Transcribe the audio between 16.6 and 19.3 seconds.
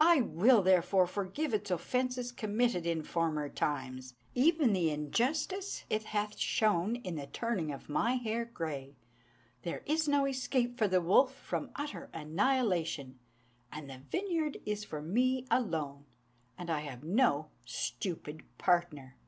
I have no stupid partner."